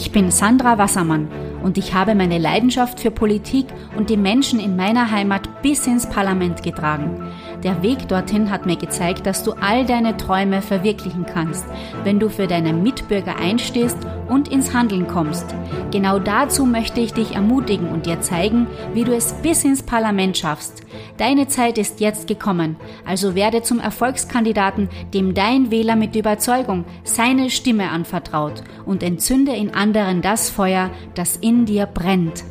[0.00, 1.28] Ich bin Sandra Wassermann
[1.62, 3.66] und ich habe meine Leidenschaft für Politik
[3.98, 7.30] und die Menschen in meiner Heimat bis ins Parlament getragen.
[7.62, 11.66] Der Weg dorthin hat mir gezeigt, dass du all deine Träume verwirklichen kannst,
[12.04, 13.98] wenn du für deine Mitbürger einstehst
[14.28, 15.54] und ins Handeln kommst.
[15.90, 20.38] Genau dazu möchte ich dich ermutigen und dir zeigen, wie du es bis ins Parlament
[20.38, 20.82] schaffst.
[21.18, 27.50] Deine Zeit ist jetzt gekommen, also werde zum Erfolgskandidaten, dem dein Wähler mit Überzeugung seine
[27.50, 32.42] Stimme anvertraut und entzünde in anderen das Feuer, das in dir brennt.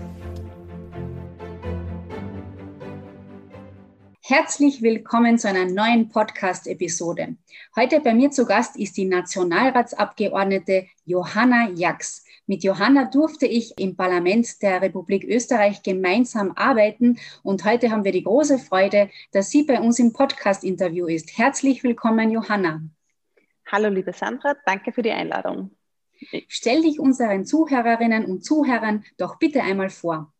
[4.29, 7.35] Herzlich willkommen zu einer neuen Podcast-Episode.
[7.75, 12.23] Heute bei mir zu Gast ist die Nationalratsabgeordnete Johanna Jax.
[12.45, 18.11] Mit Johanna durfte ich im Parlament der Republik Österreich gemeinsam arbeiten und heute haben wir
[18.11, 21.35] die große Freude, dass sie bei uns im Podcast-Interview ist.
[21.35, 22.83] Herzlich willkommen, Johanna.
[23.65, 25.71] Hallo, liebe Sandra, danke für die Einladung.
[26.47, 30.31] Stell dich unseren Zuhörerinnen und Zuhörern doch bitte einmal vor.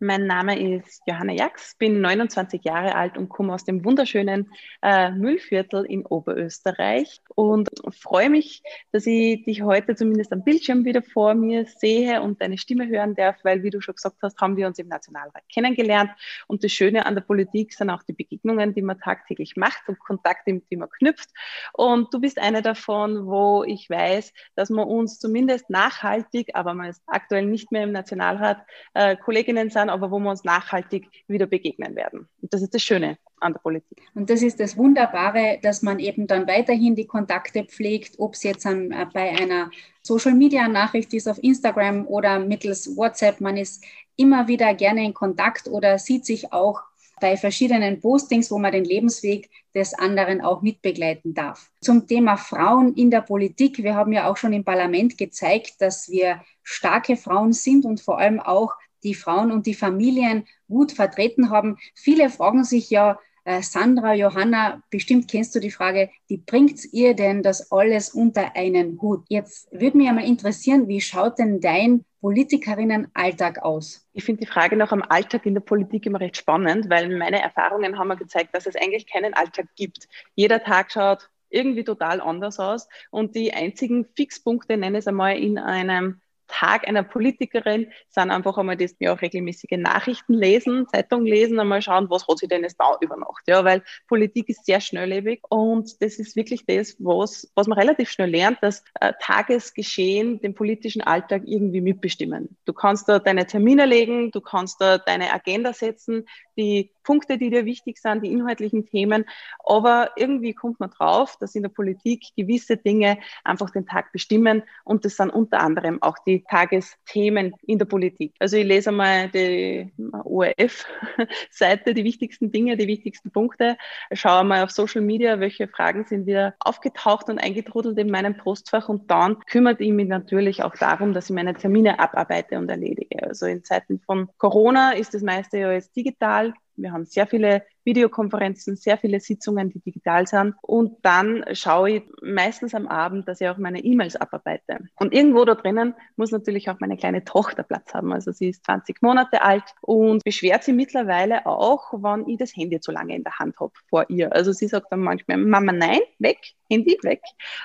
[0.00, 4.50] Mein Name ist Johanna Jax, bin 29 Jahre alt und komme aus dem wunderschönen
[4.82, 11.02] äh, Müllviertel in Oberösterreich und freue mich, dass ich dich heute zumindest am Bildschirm wieder
[11.02, 14.56] vor mir sehe und deine Stimme hören darf, weil, wie du schon gesagt hast, haben
[14.56, 16.10] wir uns im Nationalrat kennengelernt.
[16.46, 19.98] Und das Schöne an der Politik sind auch die Begegnungen, die man tagtäglich macht und
[19.98, 21.30] Kontakte, die man knüpft.
[21.72, 26.88] Und du bist eine davon, wo ich weiß, dass man uns zumindest nachhaltig, aber man
[26.88, 28.58] ist aktuell nicht mehr im Nationalrat,
[28.94, 32.28] äh, Kolleginnen sind, aber wo wir uns nachhaltig wieder begegnen werden.
[32.40, 33.98] Und das ist das Schöne an der Politik.
[34.14, 38.42] Und das ist das Wunderbare, dass man eben dann weiterhin die Kontakte pflegt, ob es
[38.42, 39.70] jetzt an, äh, bei einer
[40.02, 43.40] Social-Media-Nachricht ist auf Instagram oder mittels WhatsApp.
[43.40, 43.84] Man ist
[44.16, 46.82] immer wieder gerne in Kontakt oder sieht sich auch
[47.20, 51.70] bei verschiedenen Postings, wo man den Lebensweg des anderen auch mitbegleiten darf.
[51.80, 53.78] Zum Thema Frauen in der Politik.
[53.78, 58.18] Wir haben ja auch schon im Parlament gezeigt, dass wir starke Frauen sind und vor
[58.18, 58.74] allem auch
[59.04, 61.76] die Frauen und die Familien gut vertreten haben.
[61.94, 67.14] Viele fragen sich ja, äh, Sandra, Johanna, bestimmt kennst du die Frage, wie bringt ihr
[67.14, 69.24] denn das alles unter einen Hut?
[69.28, 74.08] Jetzt würde mich einmal interessieren, wie schaut denn dein Politikerinnenalltag aus?
[74.14, 77.42] Ich finde die Frage nach dem Alltag in der Politik immer recht spannend, weil meine
[77.42, 80.08] Erfahrungen haben mir gezeigt, dass es eigentlich keinen Alltag gibt.
[80.34, 85.58] Jeder Tag schaut irgendwie total anders aus und die einzigen Fixpunkte, nenne es einmal, in
[85.58, 91.82] einem Tag einer Politikerin sind einfach einmal das ja regelmäßige Nachrichten lesen, Zeitung lesen, einmal
[91.82, 93.42] schauen, was hat sie denn jetzt da über Nacht.
[93.46, 98.10] Ja, weil Politik ist sehr schnelllebig und das ist wirklich das, was, was man relativ
[98.10, 102.56] schnell lernt, dass äh, Tagesgeschehen den politischen Alltag irgendwie mitbestimmen.
[102.64, 107.50] Du kannst da deine Termine legen, du kannst da deine Agenda setzen, die Punkte, die
[107.50, 109.24] dir wichtig sind, die inhaltlichen Themen.
[109.64, 114.62] Aber irgendwie kommt man drauf, dass in der Politik gewisse Dinge einfach den Tag bestimmen.
[114.82, 118.34] Und das sind unter anderem auch die Tagesthemen in der Politik.
[118.38, 119.92] Also ich lese mal die
[120.24, 123.76] ORF-Seite, die wichtigsten Dinge, die wichtigsten Punkte.
[124.12, 128.88] Schaue mal auf Social Media, welche Fragen sind wieder aufgetaucht und eingetrudelt in meinem Postfach.
[128.88, 133.22] Und dann kümmert ich mich natürlich auch darum, dass ich meine Termine abarbeite und erledige.
[133.22, 136.54] Also in Zeiten von Corona ist das meiste ja jetzt digital.
[136.76, 140.54] Wir haben sehr viele Videokonferenzen, sehr viele Sitzungen, die digital sind.
[140.62, 144.78] Und dann schaue ich meistens am Abend, dass ich auch meine E-Mails abarbeite.
[144.96, 148.12] Und irgendwo da drinnen muss natürlich auch meine kleine Tochter Platz haben.
[148.12, 152.80] Also sie ist 20 Monate alt und beschwert sie mittlerweile auch, wann ich das Handy
[152.80, 154.32] zu lange in der Hand habe vor ihr.
[154.32, 156.38] Also sie sagt dann manchmal, Mama, nein, weg,
[156.70, 157.20] Handy weg.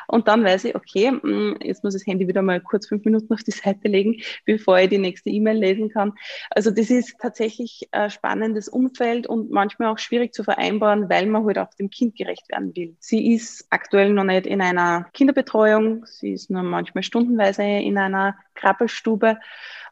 [0.07, 3.06] Und dann weiß ich, okay, mm, jetzt muss ich das Handy wieder mal kurz fünf
[3.06, 6.13] Minuten auf die Seite legen, bevor ich die nächste E-Mail lesen kann.
[6.50, 11.46] Also das ist tatsächlich ein spannendes Umfeld und manchmal auch schwierig zu vereinbaren, weil man
[11.46, 12.96] halt auch dem Kind gerecht werden will.
[13.00, 18.36] Sie ist aktuell noch nicht in einer Kinderbetreuung, sie ist nur manchmal stundenweise in einer
[18.56, 19.38] Krabbelstube.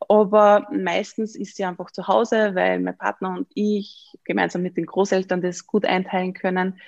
[0.10, 4.86] Aber meistens ist sie einfach zu Hause, weil mein Partner und ich gemeinsam mit den
[4.86, 6.80] Großeltern das gut einteilen können.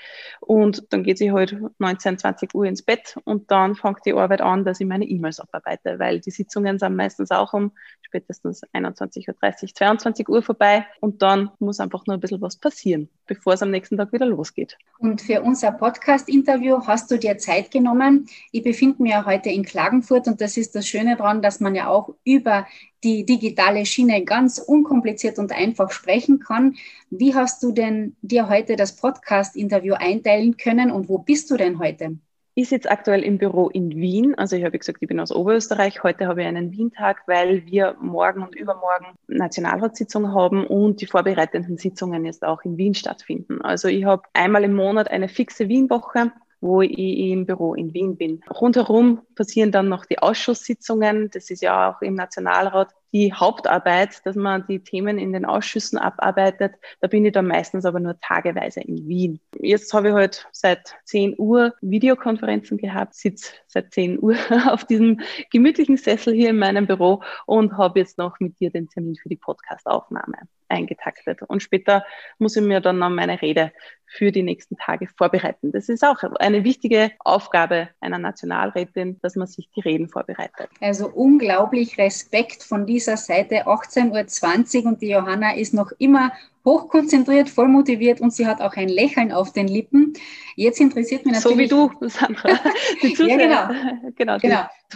[0.42, 4.42] Und dann geht sie halt 19, 20 Uhr ins Bett und dann fängt die Arbeit
[4.42, 7.72] an, dass ich meine E-Mails abarbeite, weil die Sitzungen sind meistens auch um
[8.02, 13.10] spätestens 21.30 Uhr, 22 Uhr vorbei und dann muss einfach nur ein bisschen was passieren,
[13.28, 14.78] bevor es am nächsten Tag wieder losgeht.
[14.98, 18.28] Und für unser Podcast-Interview hast du dir Zeit genommen.
[18.52, 21.76] Ich befinde mich ja heute in Klagenfurt und das ist das Schöne daran, dass man
[21.76, 22.66] ja auch über
[23.04, 26.76] die digitale Schiene ganz unkompliziert und einfach sprechen kann.
[27.10, 31.80] Wie hast du denn dir heute das Podcast-Interview einteilen können und wo bist du denn
[31.80, 32.18] heute?
[32.56, 34.36] Ich sitze aktuell im Büro in Wien.
[34.36, 36.04] Also ich habe gesagt, ich bin aus Oberösterreich.
[36.04, 41.78] Heute habe ich einen Wien-Tag, weil wir morgen und übermorgen Nationalratssitzung haben und die vorbereitenden
[41.78, 43.62] Sitzungen jetzt auch in Wien stattfinden.
[43.62, 48.18] Also ich habe einmal im Monat eine fixe Wien-Woche wo ich im Büro in Wien
[48.18, 48.42] bin.
[48.50, 51.30] Rundherum passieren dann noch die Ausschusssitzungen.
[51.32, 55.98] Das ist ja auch im Nationalrat die Hauptarbeit, dass man die Themen in den Ausschüssen
[55.98, 56.76] abarbeitet.
[57.02, 59.40] Da bin ich dann meistens aber nur tageweise in Wien.
[59.60, 64.36] Jetzt habe ich heute halt seit 10 Uhr Videokonferenzen gehabt, sitze seit 10 Uhr
[64.70, 65.22] auf diesem
[65.52, 69.30] gemütlichen Sessel hier in meinem Büro und habe jetzt noch mit dir den Termin für
[69.30, 70.38] die Podcastaufnahme
[70.70, 71.42] eingetaktet.
[71.44, 72.06] Und später
[72.38, 73.72] muss ich mir dann noch meine Rede
[74.06, 75.72] für die nächsten Tage vorbereiten.
[75.72, 80.70] Das ist auch eine wichtige Aufgabe einer Nationalrätin, dass man sich die Reden vorbereitet.
[80.82, 86.32] Also unglaublich Respekt von dieser Seite 18.20 Uhr und die Johanna ist noch immer
[86.66, 90.14] hochkonzentriert, voll motiviert und sie hat auch ein Lächeln auf den Lippen.
[90.56, 91.70] Jetzt interessiert mich natürlich...
[91.70, 92.50] So wie du, Sandra.
[93.02, 93.72] Die Zuseher, ja,
[94.16, 94.38] genau.
[94.38, 94.48] genau, die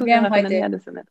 [0.04, 0.16] genau.
[0.24, 1.08] Haben heute, das nicht.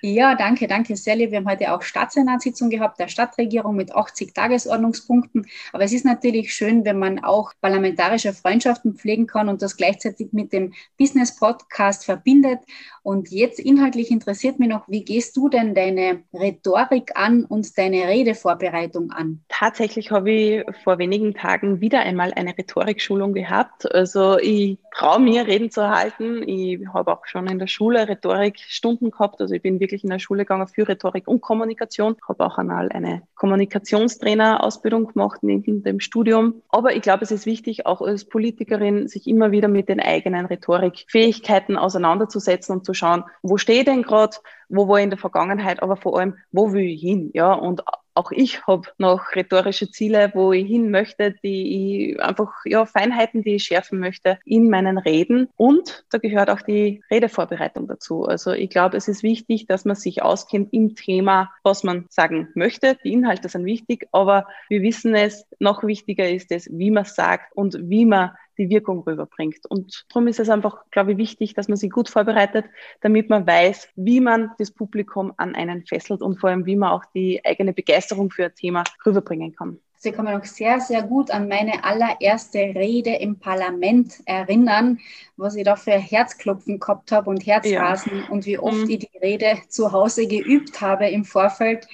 [0.00, 1.32] Ja, danke, danke, lieb.
[1.32, 5.46] Wir haben heute auch Stadtsenatssitzung gehabt, der Stadtregierung mit 80 Tagesordnungspunkten.
[5.72, 10.28] Aber es ist natürlich schön, wenn man auch parlamentarische Freundschaften pflegen kann und das gleichzeitig
[10.32, 12.60] mit dem Business Podcast verbindet.
[13.02, 18.06] Und jetzt inhaltlich interessiert mich noch, wie gehst du denn deine Rhetorik an und deine
[18.06, 19.40] Redevorbereitung an?
[19.48, 23.90] Tatsächlich habe ich vor wenigen Tagen wieder einmal eine Rhetorikschulung gehabt.
[23.92, 26.46] Also ich traue mir, Reden zu halten.
[26.46, 29.40] Ich habe auch schon in der Schule Rhetorikstunden gehabt.
[29.40, 32.16] Also ich bin wirklich in der Schule gegangen für Rhetorik und Kommunikation.
[32.28, 36.62] Habe auch einmal eine Kommunikationstrainer-Ausbildung gemacht neben dem Studium.
[36.68, 40.46] Aber ich glaube, es ist wichtig, auch als Politikerin, sich immer wieder mit den eigenen
[40.46, 44.36] Rhetorikfähigkeiten auseinanderzusetzen und zu schauen, wo stehe ich denn gerade,
[44.68, 47.30] wo war ich in der Vergangenheit, aber vor allem, wo will ich hin?
[47.34, 47.82] Ja, und
[48.18, 53.42] auch ich habe noch rhetorische Ziele, wo ich hin möchte, die ich einfach, ja, Feinheiten,
[53.42, 55.48] die ich schärfen möchte in meinen Reden.
[55.56, 58.24] Und da gehört auch die Redevorbereitung dazu.
[58.24, 62.48] Also ich glaube, es ist wichtig, dass man sich auskennt im Thema, was man sagen
[62.54, 62.98] möchte.
[63.04, 67.56] Die Inhalte sind wichtig, aber wir wissen es, noch wichtiger ist es, wie man sagt
[67.56, 69.64] und wie man die Wirkung rüberbringt.
[69.68, 72.66] Und darum ist es einfach, glaube ich, wichtig, dass man sich gut vorbereitet,
[73.00, 76.90] damit man weiß, wie man das Publikum an einen fesselt und vor allem, wie man
[76.90, 79.78] auch die eigene Begeisterung für ein Thema rüberbringen kann.
[80.00, 85.00] Sie kann mich noch sehr, sehr gut an meine allererste Rede im Parlament erinnern,
[85.36, 88.28] was ich da für Herzklopfen gehabt habe und Herzrasen ja.
[88.28, 88.90] und wie oft mhm.
[88.90, 91.88] ich die Rede zu Hause geübt habe im Vorfeld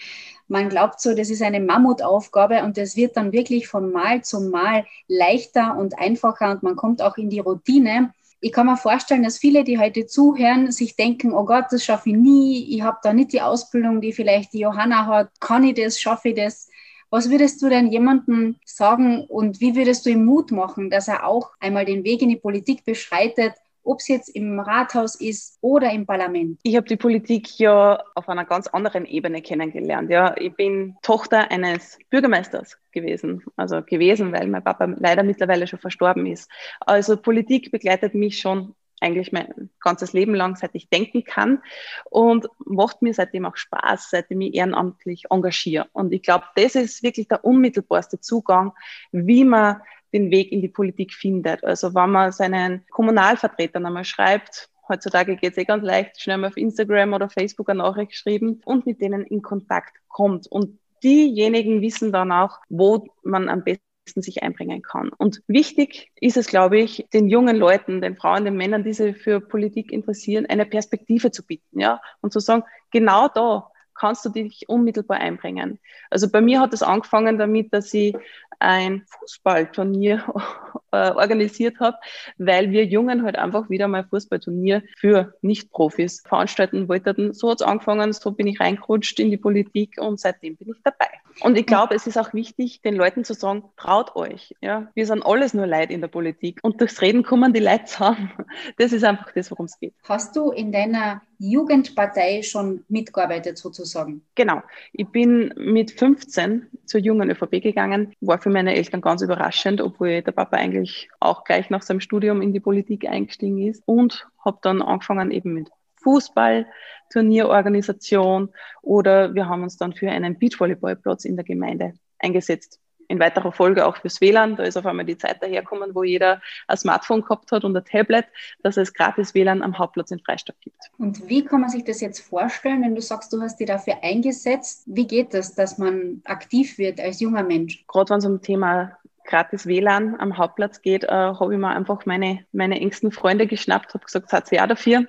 [0.49, 4.41] man glaubt so, das ist eine Mammutaufgabe und das wird dann wirklich von Mal zu
[4.41, 8.13] Mal leichter und einfacher und man kommt auch in die Routine.
[8.41, 12.11] Ich kann mir vorstellen, dass viele, die heute zuhören, sich denken, oh Gott, das schaffe
[12.11, 15.75] ich nie, ich habe da nicht die Ausbildung, die vielleicht die Johanna hat, kann ich
[15.75, 16.69] das, schaffe ich das?
[17.09, 21.27] Was würdest du denn jemandem sagen und wie würdest du ihm Mut machen, dass er
[21.27, 25.91] auch einmal den Weg in die Politik beschreitet, ob es jetzt im Rathaus ist oder
[25.93, 26.61] im Parlament?
[26.63, 30.11] Ich habe die Politik ja auf einer ganz anderen Ebene kennengelernt.
[30.11, 35.79] Ja, ich bin Tochter eines Bürgermeisters gewesen, also gewesen, weil mein Papa leider mittlerweile schon
[35.79, 36.51] verstorben ist.
[36.81, 41.63] Also Politik begleitet mich schon eigentlich mein ganzes Leben lang, seit ich denken kann
[42.11, 45.87] und macht mir seitdem auch Spaß, seitdem ich ehrenamtlich engagiere.
[45.93, 48.73] Und ich glaube, das ist wirklich der unmittelbarste Zugang,
[49.13, 49.83] wie man
[50.15, 51.63] den Weg in die Politik findet.
[51.65, 56.47] Also wenn man seinen Kommunalvertretern einmal schreibt, heutzutage geht es eh ganz leicht, schnell mal
[56.47, 60.47] auf Instagram oder Facebook eine Nachricht geschrieben und mit denen in Kontakt kommt.
[60.47, 63.83] Und diejenigen wissen dann auch, wo man am besten
[64.23, 65.11] sich einbringen kann.
[65.17, 69.17] Und wichtig ist es, glaube ich, den jungen Leuten, den Frauen, den Männern, die sich
[69.17, 74.29] für Politik interessieren, eine Perspektive zu bieten, ja, und zu sagen, genau da kannst du
[74.29, 75.79] dich unmittelbar einbringen.
[76.11, 78.17] Also bei mir hat es angefangen damit, dass ich
[78.59, 80.25] ein Fußballturnier
[80.93, 81.97] äh, organisiert habe,
[82.39, 87.33] weil wir Jungen halt einfach wieder mal Fußballturnier für Nicht-Profis veranstalten wollten.
[87.35, 90.83] So hat es angefangen, so bin ich reingerutscht in die Politik und seitdem bin ich
[90.83, 91.24] dabei.
[91.41, 94.55] Und ich glaube, es ist auch wichtig, den Leuten zu sagen, traut euch.
[94.61, 94.89] Ja?
[94.95, 98.31] Wir sind alles nur Leute in der Politik und durchs Reden kommen die Leute zusammen.
[98.79, 99.95] Das ist einfach das, worum es geht.
[100.05, 104.23] Hast du in deiner Jugendpartei schon mitgearbeitet sozusagen?
[104.35, 104.63] Genau.
[104.93, 110.23] Ich bin mit 15 zur jungen ÖVP gegangen, war für meine Eltern ganz überraschend, obwohl
[110.23, 114.59] der Papa eigentlich auch gleich nach seinem Studium in die Politik eingestiegen ist und habe
[114.63, 115.71] dann angefangen eben mit
[116.05, 116.67] Fußball,
[117.13, 118.51] Turnierorganisation
[118.83, 123.87] oder wir haben uns dann für einen Beachvolleyballplatz in der Gemeinde eingesetzt in weiterer Folge
[123.87, 124.57] auch fürs WLAN.
[124.57, 127.85] Da ist auf einmal die Zeit daherkommen, wo jeder ein Smartphone gehabt hat und ein
[127.85, 128.27] Tablet,
[128.63, 130.79] dass es gratis WLAN am Hauptplatz in Freistadt gibt.
[130.99, 134.03] Und wie kann man sich das jetzt vorstellen, wenn du sagst, du hast dich dafür
[134.03, 134.85] eingesetzt?
[134.87, 137.85] Wie geht das, dass man aktiv wird als junger Mensch?
[137.87, 142.05] Gerade wenn es um Thema gratis WLAN am Hauptplatz geht, äh, habe ich mir einfach
[142.05, 145.07] meine, meine engsten Freunde geschnappt, habe gesagt, seid ihr auch dafür?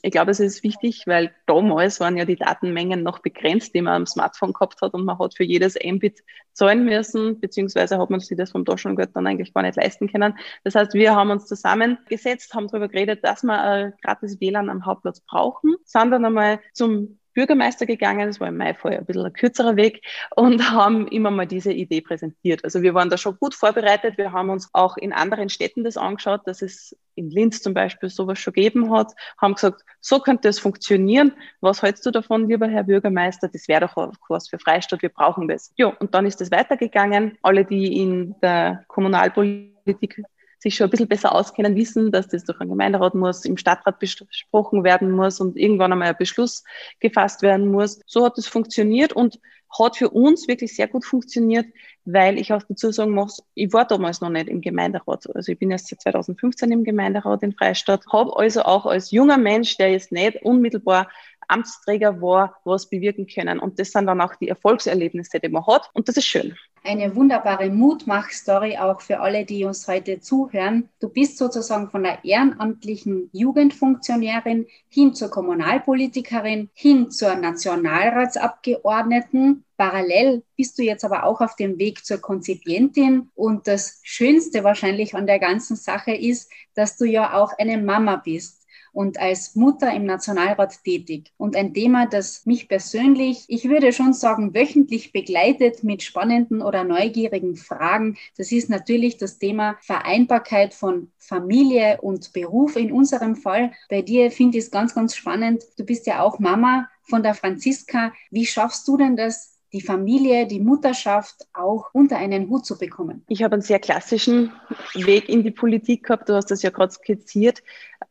[0.00, 3.94] Ich glaube, es ist wichtig, weil damals waren ja die Datenmengen noch begrenzt, die man
[3.94, 6.22] am Smartphone gehabt hat und man hat für jedes Mbit
[6.54, 10.38] zahlen müssen, beziehungsweise hat man sich das vom Taschengeld dann eigentlich gar nicht leisten können.
[10.64, 14.86] Das heißt, wir haben uns zusammengesetzt, haben darüber geredet, dass wir ein gratis WLAN am
[14.86, 19.24] Hauptplatz brauchen, sind dann einmal zum Bürgermeister gegangen, das war in meinem Fall ein bisschen
[19.24, 20.02] ein kürzerer Weg
[20.34, 22.64] und haben immer mal diese Idee präsentiert.
[22.64, 24.18] Also wir waren da schon gut vorbereitet.
[24.18, 28.08] Wir haben uns auch in anderen Städten das angeschaut, dass es in Linz zum Beispiel
[28.08, 31.32] sowas schon gegeben hat, haben gesagt, so könnte es funktionieren.
[31.60, 33.48] Was hältst du davon, lieber Herr Bürgermeister?
[33.48, 35.72] Das wäre doch was für Freistaat, wir brauchen das.
[35.76, 37.38] Ja, und dann ist das weitergegangen.
[37.42, 40.22] Alle, die in der Kommunalpolitik
[40.62, 43.98] sich schon ein bisschen besser auskennen, wissen, dass das durch einen Gemeinderat muss, im Stadtrat
[43.98, 46.62] besprochen werden muss und irgendwann einmal ein Beschluss
[47.00, 48.00] gefasst werden muss.
[48.06, 49.40] So hat es funktioniert und
[49.76, 51.66] hat für uns wirklich sehr gut funktioniert,
[52.04, 55.34] weil ich auch dazu sagen muss, ich war damals noch nicht im Gemeinderat.
[55.34, 59.38] Also ich bin erst seit 2015 im Gemeinderat in Freistadt, habe also auch als junger
[59.38, 61.08] Mensch, der jetzt nicht unmittelbar
[61.48, 63.58] Amtsträger war, was bewirken können.
[63.58, 65.90] Und das sind dann auch die Erfolgserlebnisse, die man hat.
[65.94, 66.56] Und das ist schön.
[66.84, 70.88] Eine wunderbare Mutmach-Story auch für alle, die uns heute zuhören.
[70.98, 79.64] Du bist sozusagen von der ehrenamtlichen Jugendfunktionärin hin zur Kommunalpolitikerin, hin zur Nationalratsabgeordneten.
[79.76, 83.30] Parallel bist du jetzt aber auch auf dem Weg zur Konzipientin.
[83.36, 88.16] Und das Schönste wahrscheinlich an der ganzen Sache ist, dass du ja auch eine Mama
[88.16, 88.61] bist
[88.92, 91.32] und als Mutter im Nationalrat tätig.
[91.36, 96.84] Und ein Thema, das mich persönlich, ich würde schon sagen, wöchentlich begleitet mit spannenden oder
[96.84, 98.16] neugierigen Fragen.
[98.36, 103.72] Das ist natürlich das Thema Vereinbarkeit von Familie und Beruf in unserem Fall.
[103.88, 105.64] Bei dir finde ich es ganz, ganz spannend.
[105.76, 108.12] Du bist ja auch Mama von der Franziska.
[108.30, 113.24] Wie schaffst du denn das, die Familie, die Mutterschaft auch unter einen Hut zu bekommen?
[113.28, 114.52] Ich habe einen sehr klassischen
[114.94, 116.28] Weg in die Politik gehabt.
[116.28, 117.62] Du hast das ja gerade skizziert.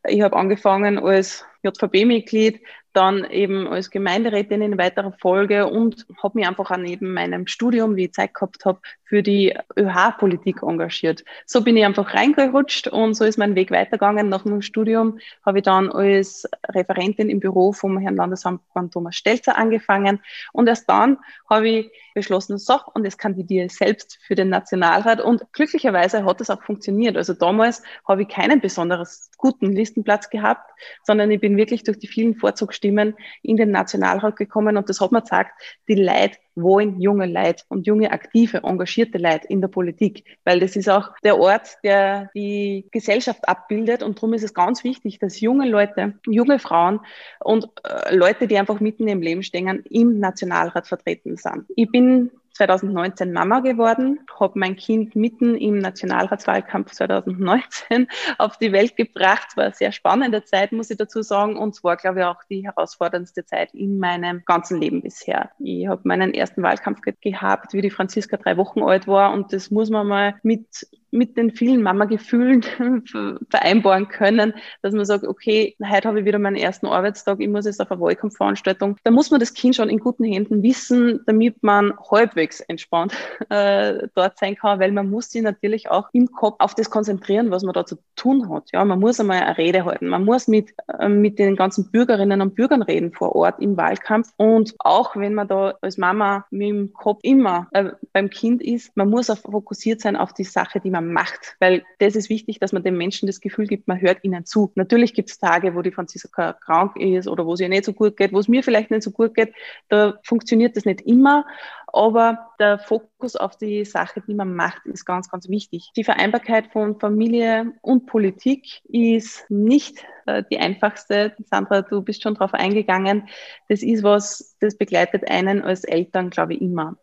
[0.08, 2.62] Ich habe angefangen als JVB-Mitglied,
[2.94, 7.96] dann eben als Gemeinderätin in weiterer Folge und habe mich einfach auch neben meinem Studium,
[7.96, 11.26] wie ich Zeit gehabt habe, für die ÖH-Politik engagiert.
[11.46, 14.30] So bin ich einfach reingerutscht und so ist mein Weg weitergegangen.
[14.30, 19.58] Nach dem Studium habe ich dann als Referentin im Büro vom Herrn Landesamtmann Thomas Stelzer
[19.58, 20.22] angefangen
[20.54, 21.18] und erst dann
[21.50, 26.42] habe ich beschlossen, so, und jetzt kandidiere ich selbst für den Nationalrat und glücklicherweise hat
[26.42, 27.18] es auch funktioniert.
[27.18, 30.72] Also damals habe ich keinen besonders guten Listenplatz gehabt,
[31.04, 32.36] sondern ich bin wirklich durch die vielen
[32.82, 34.78] Vorzugsstimmen in den Nationalrat gekommen.
[34.78, 35.52] Und das hat mir gesagt,
[35.88, 40.76] die Leute wollen junge Leute und junge, aktive, engagierte Leute in der Politik, weil das
[40.76, 44.04] ist auch der Ort, der die Gesellschaft abbildet.
[44.04, 47.00] Und darum ist es ganz wichtig, dass junge Leute, junge Frauen
[47.40, 51.66] und äh, Leute, die einfach mitten im Leben stehen, im Nationalrat vertreten sind.
[51.76, 58.96] Ich bin 2019 Mama geworden, habe mein Kind mitten im Nationalratswahlkampf 2019 auf die Welt
[58.96, 59.48] gebracht.
[59.52, 61.58] Es war eine sehr spannende Zeit, muss ich dazu sagen.
[61.58, 65.52] Und es war, glaube ich, auch die herausforderndste Zeit in meinem ganzen Leben bisher.
[65.60, 69.34] Ich habe meinen ersten Wahlkampf gehabt, wie die Franziska drei Wochen alt war.
[69.34, 72.64] Und das muss man mal mit mit den vielen Mama-Gefühlen
[73.50, 77.66] vereinbaren können, dass man sagt, okay, heute habe ich wieder meinen ersten Arbeitstag, ich muss
[77.66, 78.98] jetzt auf eine Wahlkampfveranstaltung.
[79.04, 83.14] Da muss man das Kind schon in guten Händen wissen, damit man halbwegs entspannt
[83.50, 87.52] äh, dort sein kann, weil man muss sich natürlich auch im Kopf auf das konzentrieren,
[87.52, 88.72] was man da zu tun hat.
[88.72, 92.42] Ja, man muss einmal eine Rede halten, man muss mit, äh, mit den ganzen Bürgerinnen
[92.42, 96.70] und Bürgern reden vor Ort im Wahlkampf und auch wenn man da als Mama mit
[96.70, 100.80] dem Kopf immer äh, beim Kind ist, man muss auch fokussiert sein auf die Sache,
[100.80, 101.56] die man man macht.
[101.60, 104.72] Weil das ist wichtig, dass man den Menschen das Gefühl gibt, man hört ihnen zu.
[104.76, 107.94] Natürlich gibt es Tage, wo die Franziska krank ist oder wo es ihr nicht so
[107.94, 109.54] gut geht, wo es mir vielleicht nicht so gut geht.
[109.90, 111.46] Da funktioniert das nicht immer.
[111.94, 115.92] Aber der Fokus auf die Sache, die man macht, ist ganz, ganz wichtig.
[115.96, 121.36] Die Vereinbarkeit von Familie und Politik ist nicht äh, die einfachste.
[121.50, 123.28] Sandra, du bist schon darauf eingegangen.
[123.68, 126.98] Das ist was, das begleitet einen als Eltern, glaube ich, immer.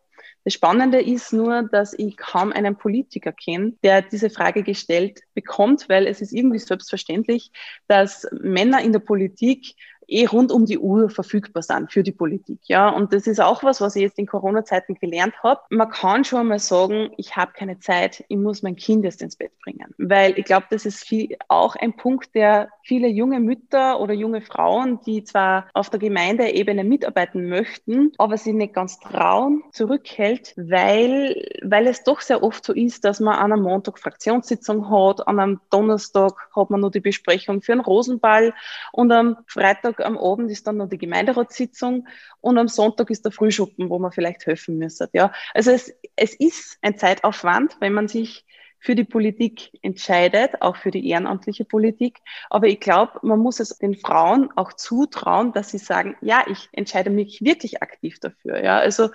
[0.48, 5.90] Das Spannende ist nur, dass ich kaum einen Politiker kenne, der diese Frage gestellt bekommt,
[5.90, 7.52] weil es ist irgendwie selbstverständlich,
[7.86, 9.74] dass Männer in der Politik
[10.08, 12.60] eh rund um die Uhr verfügbar sind für die Politik.
[12.64, 15.60] Ja, und das ist auch was, was ich jetzt in Corona-Zeiten gelernt habe.
[15.70, 19.36] Man kann schon mal sagen, ich habe keine Zeit, ich muss mein Kind erst ins
[19.36, 19.94] Bett bringen.
[19.98, 24.40] Weil ich glaube, das ist viel, auch ein Punkt, der viele junge Mütter oder junge
[24.40, 31.46] Frauen, die zwar auf der Gemeindeebene mitarbeiten möchten, aber sie nicht ganz trauen, zurückhält, weil,
[31.62, 35.38] weil es doch sehr oft so ist, dass man an einem Montag Fraktionssitzung hat, an
[35.38, 38.54] einem Donnerstag hat man nur die Besprechung für einen Rosenball
[38.92, 42.06] und am Freitag am Abend ist dann noch die Gemeinderatssitzung
[42.40, 45.08] und am Sonntag ist der Frühschuppen, wo man vielleicht helfen müsste.
[45.12, 48.44] Ja, also es, es ist ein Zeitaufwand, wenn man sich
[48.80, 52.18] für die Politik entscheidet, auch für die ehrenamtliche Politik.
[52.48, 56.68] Aber ich glaube, man muss es den Frauen auch zutrauen, dass sie sagen, ja, ich
[56.72, 58.62] entscheide mich wirklich aktiv dafür.
[58.62, 59.10] Ja, also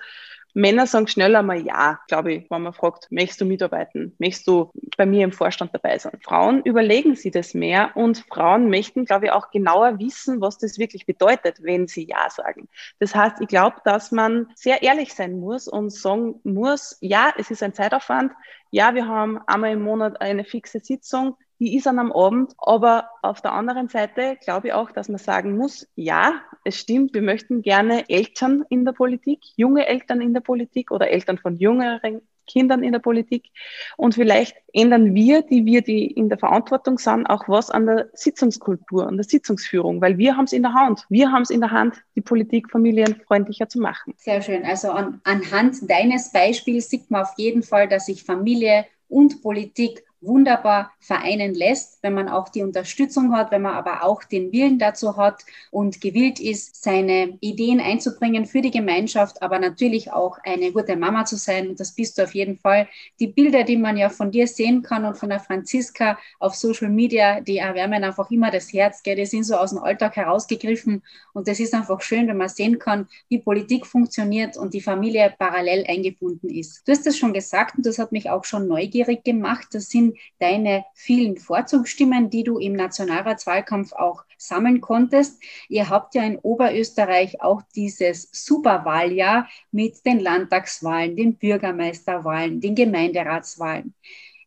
[0.54, 4.14] Männer sagen schneller mal ja, glaube ich, wenn man fragt, möchtest du mitarbeiten?
[4.18, 6.18] Möchtest du bei mir im Vorstand dabei sein?
[6.22, 10.78] Frauen überlegen sie das mehr und Frauen möchten, glaube ich, auch genauer wissen, was das
[10.78, 12.68] wirklich bedeutet, wenn sie ja sagen.
[13.00, 17.50] Das heißt, ich glaube, dass man sehr ehrlich sein muss und sagen muss, ja, es
[17.50, 18.32] ist ein Zeitaufwand.
[18.70, 22.54] Ja, wir haben einmal im Monat eine fixe Sitzung die ist dann am Abend.
[22.58, 27.14] Aber auf der anderen Seite glaube ich auch, dass man sagen muss, ja, es stimmt,
[27.14, 31.56] wir möchten gerne Eltern in der Politik, junge Eltern in der Politik oder Eltern von
[31.56, 33.50] jüngeren Kindern in der Politik.
[33.96, 38.10] Und vielleicht ändern wir, die wir, die in der Verantwortung sind, auch was an der
[38.12, 41.06] Sitzungskultur, an der Sitzungsführung, weil wir haben es in der Hand.
[41.08, 44.14] Wir haben es in der Hand, die Politik familienfreundlicher zu machen.
[44.16, 44.64] Sehr schön.
[44.64, 50.04] Also an, anhand deines Beispiels sieht man auf jeden Fall, dass sich Familie und Politik
[50.24, 54.78] wunderbar vereinen lässt, wenn man auch die Unterstützung hat, wenn man aber auch den Willen
[54.78, 60.72] dazu hat und gewillt ist, seine Ideen einzubringen für die Gemeinschaft, aber natürlich auch eine
[60.72, 61.68] gute Mama zu sein.
[61.68, 62.88] Und das bist du auf jeden Fall.
[63.20, 66.90] Die Bilder, die man ja von dir sehen kann und von der Franziska auf Social
[66.90, 69.02] Media, die erwärmen einfach immer das Herz.
[69.02, 69.16] Gell?
[69.16, 71.02] Die sind so aus dem Alltag herausgegriffen.
[71.32, 75.34] Und das ist einfach schön, wenn man sehen kann, wie Politik funktioniert und die Familie
[75.38, 76.86] parallel eingebunden ist.
[76.86, 79.68] Du hast es schon gesagt und das hat mich auch schon neugierig gemacht.
[79.72, 85.42] Das sind deine vielen Vorzugsstimmen, die du im Nationalratswahlkampf auch sammeln konntest.
[85.68, 93.94] Ihr habt ja in Oberösterreich auch dieses Superwahljahr mit den Landtagswahlen, den Bürgermeisterwahlen, den Gemeinderatswahlen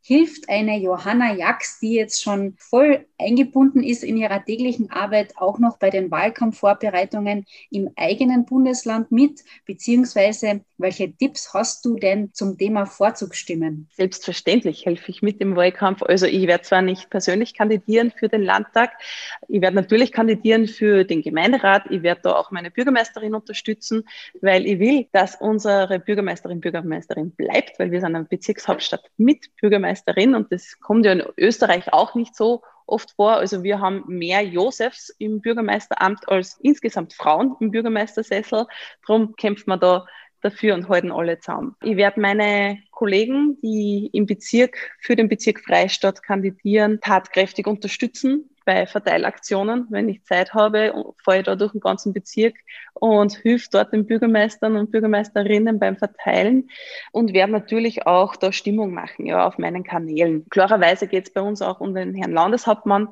[0.01, 5.59] hilft eine Johanna Jax, die jetzt schon voll eingebunden ist in ihrer täglichen Arbeit, auch
[5.59, 9.43] noch bei den Wahlkampfvorbereitungen im eigenen Bundesland mit?
[9.65, 13.89] Beziehungsweise welche Tipps hast du denn zum Thema Vorzugsstimmen?
[13.95, 16.03] Selbstverständlich helfe ich mit im Wahlkampf.
[16.03, 18.91] Also ich werde zwar nicht persönlich kandidieren für den Landtag,
[19.47, 24.03] ich werde natürlich kandidieren für den Gemeinderat, ich werde da auch meine Bürgermeisterin unterstützen,
[24.41, 29.86] weil ich will, dass unsere Bürgermeisterin Bürgermeisterin bleibt, weil wir sind eine Bezirkshauptstadt mit Bürgermeisterin
[29.87, 33.33] Bürgermeisterin und das kommt ja in Österreich auch nicht so oft vor.
[33.33, 38.65] Also wir haben mehr Josefs im Bürgermeisteramt als insgesamt Frauen im Bürgermeistersessel.
[39.05, 40.05] Darum kämpft man da
[40.41, 41.75] dafür und halten alle zusammen.
[41.83, 48.85] Ich werde meine Kollegen, die im Bezirk für den Bezirk Freistadt kandidieren, tatkräftig unterstützen bei
[48.85, 49.87] Verteilaktionen.
[49.89, 52.53] Wenn ich Zeit habe, fahre ich da durch den ganzen Bezirk
[52.93, 56.69] und hilft dort den Bürgermeistern und Bürgermeisterinnen beim Verteilen
[57.13, 60.45] und werde natürlich auch da Stimmung machen, ja, auf meinen Kanälen.
[60.49, 63.07] Klarerweise geht es bei uns auch um den Herrn Landeshauptmann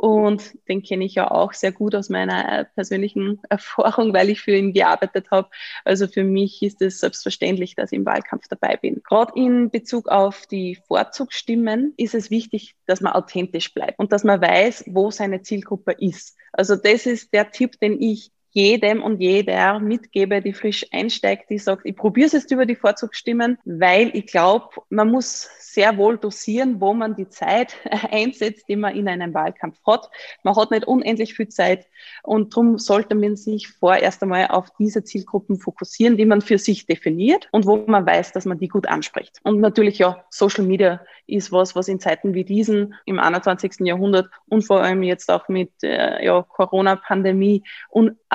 [0.00, 4.56] und den kenne ich ja auch sehr gut aus meiner persönlichen Erfahrung, weil ich für
[4.56, 5.50] ihn gearbeitet habe.
[5.84, 9.02] Also für mich ist es selbstverständlich, dass ich im Wahlkampf dabei bin.
[9.06, 14.24] Gerade in Bezug auf die Vorzugsstimmen ist es wichtig, dass man authentisch bleibt und dass
[14.24, 16.34] man weiß, wo seine Zielgruppe ist.
[16.50, 21.58] Also das ist der Tipp, den ich jedem und jeder mitgebe, die frisch einsteigt, die
[21.58, 26.18] sagt, ich probiere es jetzt über die Vorzugsstimmen, weil ich glaube, man muss sehr wohl
[26.18, 27.76] dosieren, wo man die Zeit
[28.10, 30.10] einsetzt, die man in einem Wahlkampf hat.
[30.42, 31.86] Man hat nicht unendlich viel Zeit
[32.22, 36.86] und darum sollte man sich vorerst einmal auf diese Zielgruppen fokussieren, die man für sich
[36.86, 39.38] definiert und wo man weiß, dass man die gut anspricht.
[39.44, 43.80] Und natürlich ja, Social Media ist was, was in Zeiten wie diesen im 21.
[43.80, 47.62] Jahrhundert und vor allem jetzt auch mit äh, ja, Corona-Pandemie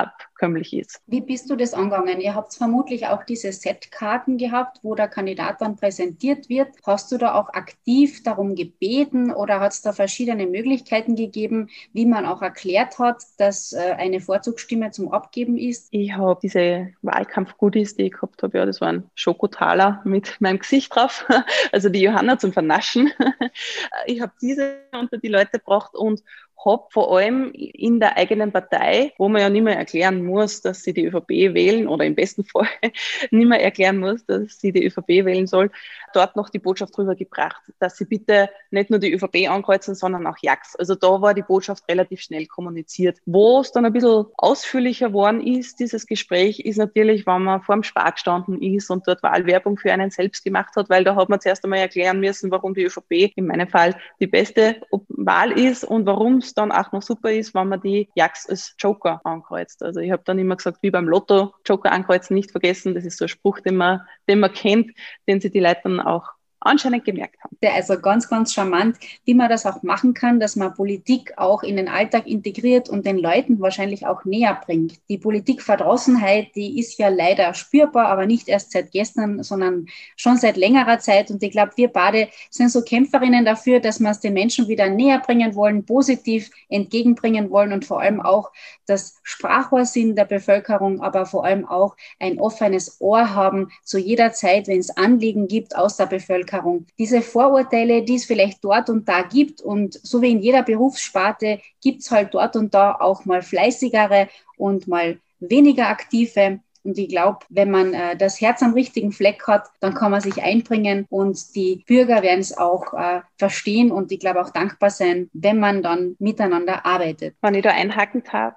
[0.05, 1.01] unabkömmlich ist.
[1.07, 2.19] Wie bist du das angegangen?
[2.21, 6.69] Ihr habt vermutlich auch diese Setkarten gehabt, wo der Kandidat dann präsentiert wird.
[6.85, 12.05] Hast du da auch aktiv darum gebeten oder hat es da verschiedene Möglichkeiten gegeben, wie
[12.05, 15.87] man auch erklärt hat, dass äh, eine Vorzugsstimme zum Abgeben ist?
[15.91, 20.95] Ich habe diese Wahlkampf-Goodies, die ich gehabt habe, ja, das waren Schokotaler mit meinem Gesicht
[20.95, 21.25] drauf,
[21.71, 23.11] also die Johanna zum Vernaschen.
[24.05, 26.23] ich habe diese unter die Leute gebracht und
[26.63, 30.83] habe, vor allem in der eigenen Partei, wo man ja nicht mehr erklären muss, dass
[30.83, 32.67] sie die ÖVP wählen oder im besten Fall
[33.31, 35.71] nicht mehr erklären muss, dass sie die ÖVP wählen soll,
[36.13, 40.25] dort noch die Botschaft drüber gebracht, dass sie bitte nicht nur die ÖVP ankreuzen, sondern
[40.27, 40.75] auch JAX.
[40.75, 43.19] Also da war die Botschaft relativ schnell kommuniziert.
[43.25, 47.75] Wo es dann ein bisschen ausführlicher worden ist, dieses Gespräch, ist natürlich, wenn man vor
[47.75, 51.29] dem Spar gestanden ist und dort Wahlwerbung für einen selbst gemacht hat, weil da hat
[51.29, 55.83] man zuerst einmal erklären müssen, warum die ÖVP in meinem Fall die beste Wahl ist
[55.83, 59.83] und warum es dann auch noch super ist, wenn man die Jacks als Joker ankreuzt.
[59.83, 62.95] Also ich habe dann immer gesagt, wie beim Lotto, Joker ankreuzen nicht vergessen.
[62.95, 64.91] Das ist so ein Spruch, den man, den man kennt,
[65.27, 66.34] den sich die Leute dann auch
[66.65, 67.55] anscheinend gemerkt haben.
[67.73, 71.77] Also ganz, ganz charmant, wie man das auch machen kann, dass man Politik auch in
[71.77, 74.99] den Alltag integriert und den Leuten wahrscheinlich auch näher bringt.
[75.09, 80.57] Die Politikverdrossenheit, die ist ja leider spürbar, aber nicht erst seit gestern, sondern schon seit
[80.57, 81.31] längerer Zeit.
[81.31, 84.89] Und ich glaube, wir beide sind so Kämpferinnen dafür, dass wir es den Menschen wieder
[84.89, 88.51] näher bringen wollen, positiv entgegenbringen wollen und vor allem auch
[88.85, 94.31] das Sprachrohr sind der Bevölkerung, aber vor allem auch ein offenes Ohr haben zu jeder
[94.31, 96.54] Zeit, wenn es Anliegen gibt aus der Bevölkerung.
[96.97, 101.59] Diese Vorurteile, die es vielleicht dort und da gibt und so wie in jeder Berufssparte
[101.81, 106.59] gibt es halt dort und da auch mal fleißigere und mal weniger aktive.
[106.85, 110.21] Und ich glaube, wenn man äh, das Herz am richtigen Fleck hat, dann kann man
[110.21, 114.89] sich einbringen und die Bürger werden es auch äh, verstehen und ich glaube auch dankbar
[114.89, 117.35] sein, wenn man dann miteinander arbeitet.
[117.41, 118.53] Wenn ich da einhaken darf,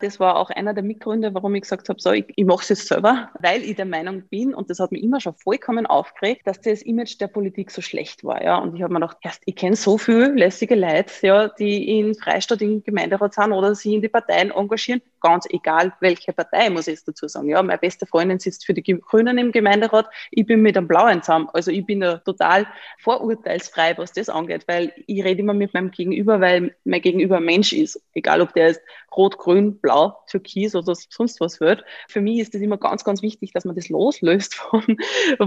[0.00, 2.68] das war auch einer der Mitgründe, warum ich gesagt habe, so, ich, ich mache es
[2.68, 6.46] jetzt selber, weil ich der Meinung bin, und das hat mich immer schon vollkommen aufgeregt,
[6.46, 8.42] dass das Image der Politik so schlecht war.
[8.42, 8.58] Ja.
[8.58, 12.14] Und ich habe mir gedacht, erst, ich kenne so viele lässige Leute, ja, die in
[12.14, 16.86] Freistaat im Gemeinderat sind oder sich in die Parteien engagieren, ganz egal welche Partei, muss
[16.86, 17.48] ich jetzt dazu sagen.
[17.48, 21.22] Ja, meine beste Freundin sitzt für die Grünen im Gemeinderat, ich bin mit einem Blauen
[21.22, 21.48] zusammen.
[21.52, 22.66] Also ich bin ja total
[22.98, 27.44] vorurteilsfrei, was das angeht, weil ich rede immer mit meinem Gegenüber, weil mein Gegenüber ein
[27.44, 28.00] Mensch ist.
[28.14, 28.80] Egal, ob der ist
[29.16, 31.84] rot, grün, blau, türkis oder sonst was wird.
[32.08, 34.96] Für mich ist es immer ganz, ganz wichtig, dass man das loslöst von,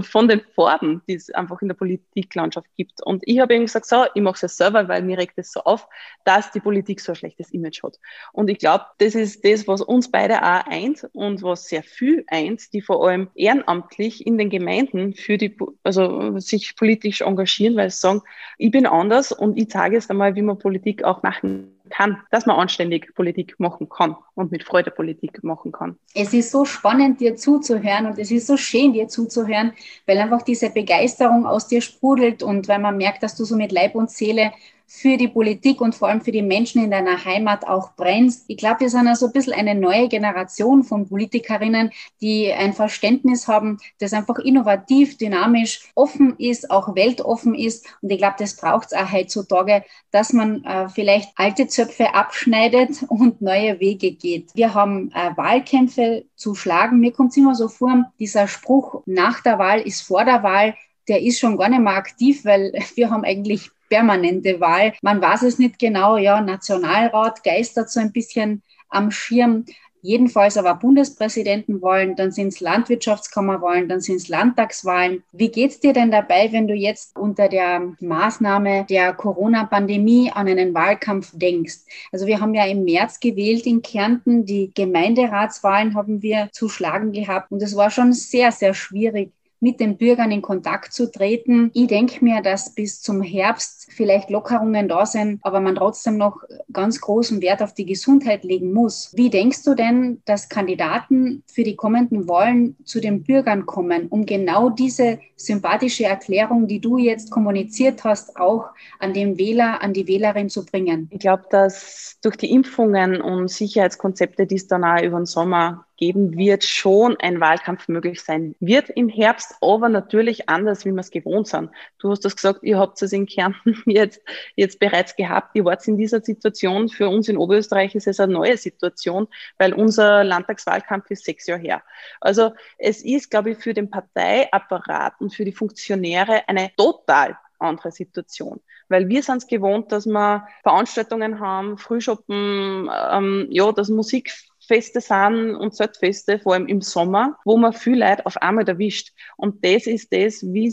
[0.02, 3.02] von den Farben, die es einfach in der Politiklandschaft gibt.
[3.02, 5.52] Und ich habe eben gesagt, so, ich mache es ja selber, weil mir regt es
[5.52, 5.88] so auf,
[6.24, 7.98] dass die Politik so ein schlechtes Image hat.
[8.32, 12.24] Und ich glaube, das ist das, was uns beide auch eint und was sehr viel
[12.28, 17.90] eint, die vor allem ehrenamtlich in den Gemeinden für die, also sich politisch engagieren, weil
[17.90, 18.22] sie sagen,
[18.58, 22.46] ich bin anders und ich zeige jetzt einmal, wie man Politik auch machen kann, dass
[22.46, 25.96] man anständig Politik machen kann und mit Freude Politik machen kann.
[26.14, 29.72] Es ist so spannend, dir zuzuhören und es ist so schön, dir zuzuhören,
[30.06, 33.72] weil einfach diese Begeisterung aus dir sprudelt und weil man merkt, dass du so mit
[33.72, 34.52] Leib und Seele
[34.86, 38.44] für die Politik und vor allem für die Menschen in deiner Heimat auch brennst.
[38.48, 43.48] Ich glaube, wir sind also ein bisschen eine neue Generation von Politikerinnen, die ein Verständnis
[43.48, 47.86] haben, das einfach innovativ, dynamisch, offen ist, auch weltoffen ist.
[48.02, 53.04] Und ich glaube, das braucht es auch heutzutage, dass man äh, vielleicht alte Zöpfe abschneidet
[53.08, 54.54] und neue Wege geht.
[54.54, 57.00] Wir haben äh, Wahlkämpfe zu schlagen.
[57.00, 60.74] Mir kommt es immer so vor, dieser Spruch, nach der Wahl ist vor der Wahl,
[61.08, 64.92] der ist schon gar nicht mehr aktiv, weil wir haben eigentlich permanente Wahl.
[65.02, 69.64] Man weiß es nicht genau, ja, Nationalrat geistert so ein bisschen am Schirm.
[70.04, 75.22] Jedenfalls aber Bundespräsidenten wollen, dann sind es Landwirtschaftskammerwahlen, dann sind es Landtagswahlen.
[75.32, 80.74] Wie geht's dir denn dabei, wenn du jetzt unter der Maßnahme der Corona-Pandemie an einen
[80.74, 81.86] Wahlkampf denkst?
[82.12, 87.12] Also wir haben ja im März gewählt in Kärnten, die Gemeinderatswahlen haben wir zu schlagen
[87.12, 89.32] gehabt und es war schon sehr, sehr schwierig,
[89.64, 91.70] mit den Bürgern in Kontakt zu treten.
[91.72, 96.36] Ich denke mir, dass bis zum Herbst vielleicht Lockerungen da sind, aber man trotzdem noch
[96.70, 99.10] ganz großen Wert auf die Gesundheit legen muss.
[99.16, 104.26] Wie denkst du denn, dass Kandidaten für die kommenden Wahlen zu den Bürgern kommen, um
[104.26, 110.06] genau diese sympathische Erklärung, die du jetzt kommuniziert hast, auch an den Wähler, an die
[110.06, 111.08] Wählerin zu bringen?
[111.10, 115.86] Ich glaube, dass durch die Impfungen und Sicherheitskonzepte, die es dann auch über den Sommer
[115.96, 121.00] geben wird, schon ein Wahlkampf möglich sein wird im Herbst, aber natürlich anders, wie wir
[121.00, 121.70] es gewohnt sind.
[121.98, 124.20] Du hast das gesagt, ihr habt es in Kärnten jetzt,
[124.56, 125.54] jetzt bereits gehabt.
[125.54, 126.88] Ihr wart in dieser Situation.
[126.88, 129.28] Für uns in Oberösterreich ist es eine neue Situation,
[129.58, 131.82] weil unser Landtagswahlkampf ist sechs Jahre her.
[132.20, 137.90] Also es ist, glaube ich, für den Parteiapparat und für die Funktionäre eine total andere
[137.90, 138.60] Situation.
[138.88, 144.32] Weil wir sind es gewohnt, dass wir Veranstaltungen haben, Frühschoppen, ähm, ja, dass Musik
[144.66, 149.12] Feste sind und Zeltfeste, vor allem im Sommer, wo man viel Leute auf einmal erwischt.
[149.36, 150.70] Und das ist das, wie,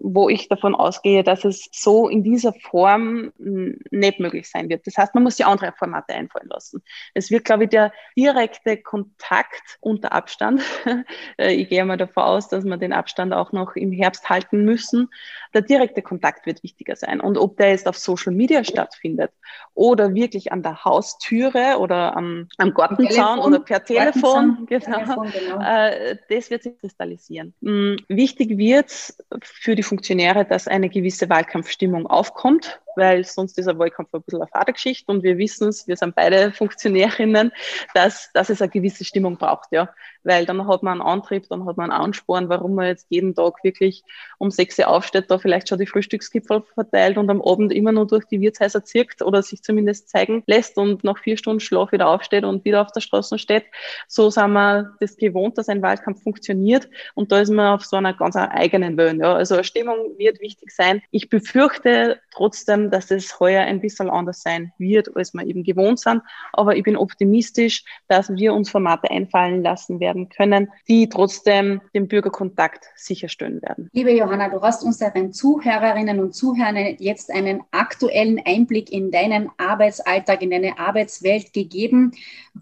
[0.00, 4.86] wo ich davon ausgehe, dass es so in dieser Form nicht möglich sein wird.
[4.86, 6.82] Das heißt, man muss sich andere Formate einfallen lassen.
[7.14, 10.62] Es wird, glaube ich, der direkte Kontakt unter Abstand.
[11.38, 14.64] Äh, ich gehe mal davon aus, dass wir den Abstand auch noch im Herbst halten
[14.64, 15.08] müssen.
[15.54, 17.20] Der direkte Kontakt wird wichtiger sein.
[17.20, 19.30] Und ob der jetzt auf Social Media stattfindet
[19.74, 25.60] oder wirklich an der Haustüre oder am, am Gartenzaun, oder per Telefon, genau, Telefon, genau.
[25.60, 27.54] Äh, das wird sich kristallisieren.
[27.60, 33.78] Mm, wichtig wird für die Funktionäre, dass eine gewisse Wahlkampfstimmung aufkommt weil sonst ist ein
[33.78, 37.52] Wahlkampf ein bisschen eine Vatergeschichte und wir wissen es, wir sind beide Funktionärinnen,
[37.94, 39.88] dass, dass es eine gewisse Stimmung braucht, ja.
[40.24, 43.34] Weil dann hat man einen Antrieb, dann hat man einen Ansporn, warum man jetzt jeden
[43.34, 44.04] Tag wirklich
[44.38, 48.06] um sechs Uhr aufsteht, da vielleicht schon die Frühstücksgipfel verteilt und am Abend immer nur
[48.06, 52.08] durch die Wirtshäuser zirkt oder sich zumindest zeigen lässt und nach vier Stunden Schlaf wieder
[52.08, 53.64] aufsteht und wieder auf der Straße steht.
[54.06, 57.96] So sind wir das gewohnt, dass ein Wahlkampf funktioniert und da ist man auf so
[57.96, 59.18] einer ganz eigenen Welle.
[59.20, 59.34] Ja.
[59.34, 61.02] Also Stimmung wird wichtig sein.
[61.10, 66.00] Ich befürchte trotzdem, dass es heuer ein bisschen anders sein wird, als wir eben gewohnt
[66.00, 71.80] sind, aber ich bin optimistisch, dass wir uns Formate einfallen lassen werden können, die trotzdem
[71.94, 73.88] den Bürgerkontakt sicherstellen werden.
[73.92, 80.42] Liebe Johanna, du hast unseren Zuhörerinnen und Zuhörern jetzt einen aktuellen Einblick in deinen Arbeitsalltag,
[80.42, 82.12] in deine Arbeitswelt gegeben.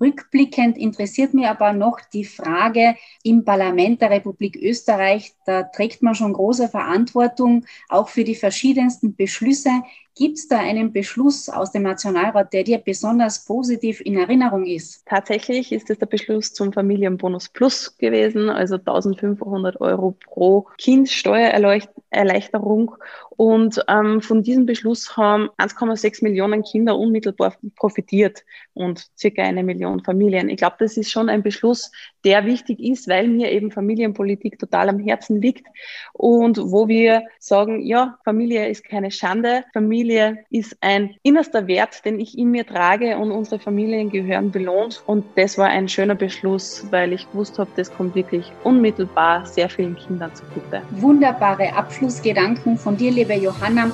[0.01, 6.15] Rückblickend interessiert mich aber noch die Frage im Parlament der Republik Österreich, da trägt man
[6.15, 9.71] schon große Verantwortung, auch für die verschiedensten Beschlüsse.
[10.17, 15.07] Gibt es da einen Beschluss aus dem Nationalrat, der dir besonders positiv in Erinnerung ist?
[15.07, 22.97] Tatsächlich ist es der Beschluss zum Familienbonus Plus gewesen, also 1500 Euro pro Kind Steuererleichterung.
[23.41, 30.05] Und ähm, von diesem Beschluss haben 1,6 Millionen Kinder unmittelbar profitiert und circa eine Million
[30.05, 30.51] Familien.
[30.51, 31.91] Ich glaube, das ist schon ein Beschluss,
[32.23, 35.67] der wichtig ist, weil mir eben Familienpolitik total am Herzen liegt
[36.13, 42.21] und wo wir sagen, ja, Familie ist keine Schande, Familie ist ein innerster Wert, den
[42.21, 45.03] ich in mir trage und unsere Familien gehören belohnt.
[45.07, 49.71] Und das war ein schöner Beschluss, weil ich gewusst habe, das kommt wirklich unmittelbar sehr
[49.71, 50.83] vielen Kindern zugute.
[50.91, 53.91] Wunderbare Abschlussgedanken von dir, liebe Johanna.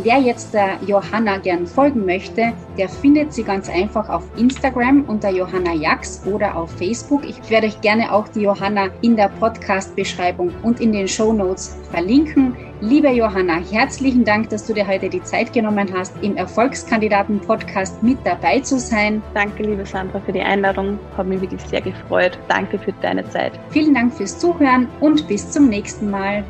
[0.00, 5.28] Wer jetzt der Johanna gern folgen möchte, der findet sie ganz einfach auf Instagram unter
[5.28, 7.24] Johanna Jax oder auf Facebook.
[7.28, 11.76] Ich werde euch gerne auch die Johanna in der Podcast-Beschreibung und in den Show Notes
[11.90, 12.56] verlinken.
[12.80, 18.18] Liebe Johanna, herzlichen Dank, dass du dir heute die Zeit genommen hast, im Erfolgskandidaten-Podcast mit
[18.22, 19.20] dabei zu sein.
[19.34, 20.96] Danke, liebe Sandra, für die Einladung.
[21.16, 22.38] Hat mich wirklich sehr gefreut.
[22.46, 23.58] Danke für deine Zeit.
[23.70, 26.44] Vielen Dank fürs Zuhören und bis zum nächsten Mal.